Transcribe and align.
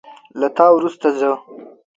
له 0.39 0.47
تا 0.57 0.65
وروسته 0.77 1.07
زه 1.19 1.31